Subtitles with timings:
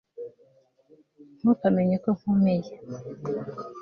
[1.39, 2.71] Ntukamenya ko nkomeye